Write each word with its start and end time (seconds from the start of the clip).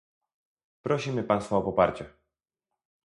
Prosimy 0.81 1.23
Państwa 1.23 1.57
o 1.57 1.61
poparcie 1.61 2.05